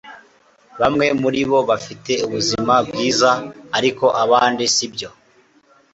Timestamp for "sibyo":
4.75-5.09